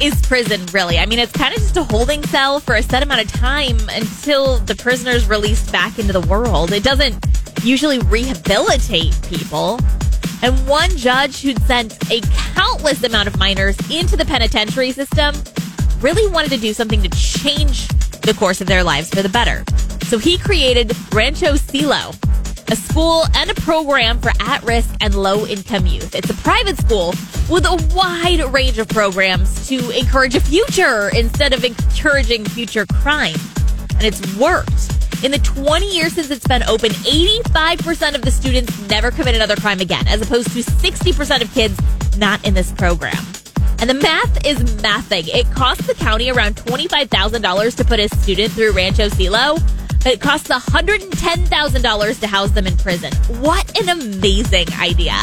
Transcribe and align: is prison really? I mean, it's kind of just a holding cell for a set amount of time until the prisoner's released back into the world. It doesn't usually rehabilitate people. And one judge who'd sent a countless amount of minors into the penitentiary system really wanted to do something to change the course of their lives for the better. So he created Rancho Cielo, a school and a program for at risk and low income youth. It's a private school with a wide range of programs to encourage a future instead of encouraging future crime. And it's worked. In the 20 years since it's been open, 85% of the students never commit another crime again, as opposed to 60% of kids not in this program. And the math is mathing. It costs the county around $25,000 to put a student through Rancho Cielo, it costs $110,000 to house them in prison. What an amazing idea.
is 0.00 0.20
prison 0.22 0.64
really? 0.72 0.98
I 0.98 1.06
mean, 1.06 1.18
it's 1.18 1.32
kind 1.32 1.54
of 1.54 1.60
just 1.60 1.76
a 1.76 1.84
holding 1.84 2.22
cell 2.24 2.60
for 2.60 2.74
a 2.74 2.82
set 2.82 3.02
amount 3.02 3.22
of 3.22 3.32
time 3.32 3.76
until 3.90 4.58
the 4.58 4.74
prisoner's 4.74 5.28
released 5.28 5.72
back 5.72 5.98
into 5.98 6.12
the 6.12 6.20
world. 6.20 6.72
It 6.72 6.82
doesn't 6.82 7.24
usually 7.62 7.98
rehabilitate 8.00 9.18
people. 9.22 9.78
And 10.42 10.54
one 10.68 10.90
judge 10.90 11.40
who'd 11.40 11.60
sent 11.62 11.94
a 12.10 12.20
countless 12.54 13.02
amount 13.02 13.28
of 13.28 13.38
minors 13.38 13.76
into 13.90 14.16
the 14.16 14.24
penitentiary 14.24 14.92
system 14.92 15.34
really 16.00 16.30
wanted 16.30 16.50
to 16.50 16.58
do 16.58 16.72
something 16.72 17.02
to 17.02 17.08
change 17.10 17.88
the 18.20 18.34
course 18.38 18.60
of 18.60 18.66
their 18.66 18.84
lives 18.84 19.08
for 19.08 19.22
the 19.22 19.28
better. 19.28 19.64
So 20.04 20.18
he 20.18 20.38
created 20.38 20.94
Rancho 21.12 21.56
Cielo, 21.56 22.12
a 22.70 22.76
school 22.76 23.24
and 23.34 23.50
a 23.50 23.54
program 23.54 24.20
for 24.20 24.30
at 24.40 24.62
risk 24.62 24.94
and 25.00 25.14
low 25.14 25.46
income 25.46 25.86
youth. 25.86 26.14
It's 26.14 26.30
a 26.30 26.34
private 26.34 26.76
school 26.78 27.14
with 27.48 27.64
a 27.64 27.92
wide 27.94 28.40
range 28.52 28.78
of 28.78 28.88
programs 28.88 29.68
to 29.68 29.90
encourage 29.90 30.34
a 30.34 30.40
future 30.40 31.10
instead 31.14 31.52
of 31.52 31.64
encouraging 31.64 32.44
future 32.44 32.86
crime. 32.86 33.36
And 33.94 34.04
it's 34.04 34.36
worked. 34.36 34.92
In 35.24 35.30
the 35.30 35.38
20 35.38 35.96
years 35.96 36.12
since 36.12 36.30
it's 36.30 36.46
been 36.46 36.62
open, 36.64 36.90
85% 36.90 38.14
of 38.14 38.22
the 38.22 38.30
students 38.30 38.78
never 38.88 39.10
commit 39.10 39.34
another 39.34 39.56
crime 39.56 39.80
again, 39.80 40.06
as 40.08 40.20
opposed 40.20 40.52
to 40.52 40.60
60% 40.60 41.42
of 41.42 41.52
kids 41.54 41.80
not 42.18 42.46
in 42.46 42.54
this 42.54 42.72
program. 42.72 43.16
And 43.78 43.88
the 43.90 43.94
math 43.94 44.46
is 44.46 44.58
mathing. 44.82 45.28
It 45.28 45.50
costs 45.52 45.86
the 45.86 45.94
county 45.94 46.30
around 46.30 46.56
$25,000 46.56 47.76
to 47.76 47.84
put 47.84 48.00
a 48.00 48.08
student 48.16 48.52
through 48.52 48.72
Rancho 48.72 49.08
Cielo, 49.08 49.56
it 50.06 50.20
costs 50.20 50.48
$110,000 50.48 52.20
to 52.20 52.26
house 52.26 52.50
them 52.52 52.66
in 52.66 52.76
prison. 52.76 53.12
What 53.40 53.80
an 53.80 53.88
amazing 53.88 54.68
idea. 54.78 55.14